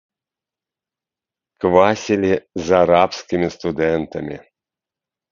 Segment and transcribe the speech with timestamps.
[1.65, 2.31] Квасілі
[2.69, 4.35] з арабскімі студэнтамі.